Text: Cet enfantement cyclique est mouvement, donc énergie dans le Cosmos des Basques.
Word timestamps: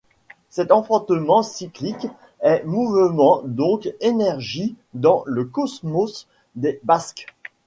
Cet 0.49 0.71
enfantement 0.71 1.43
cyclique 1.43 2.07
est 2.39 2.63
mouvement, 2.65 3.43
donc 3.45 3.87
énergie 3.99 4.73
dans 4.95 5.21
le 5.27 5.45
Cosmos 5.45 6.25
des 6.55 6.79
Basques. 6.83 7.27